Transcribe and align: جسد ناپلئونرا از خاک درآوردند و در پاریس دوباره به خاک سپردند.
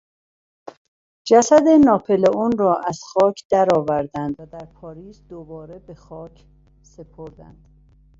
جسد 1.27 1.65
ناپلئونرا 1.85 2.81
از 2.87 3.01
خاک 3.03 3.43
درآوردند 3.49 4.35
و 4.39 4.45
در 4.45 4.65
پاریس 4.65 5.21
دوباره 5.29 5.79
به 5.79 5.95
خاک 5.95 6.45
سپردند. 6.81 7.67